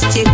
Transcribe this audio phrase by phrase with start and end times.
[0.00, 0.29] счастье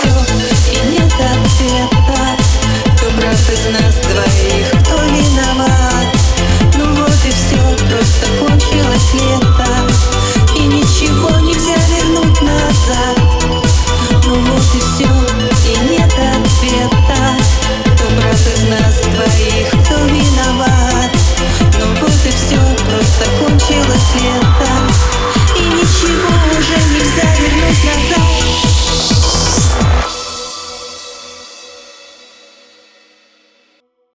[0.00, 0.57] so